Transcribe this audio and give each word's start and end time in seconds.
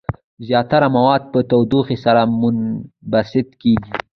زیاتره 0.47 0.87
مواد 0.95 1.23
په 1.31 1.39
تودوخې 1.49 1.97
سره 2.05 2.21
منبسط 2.41 3.47
کیږي. 3.61 3.91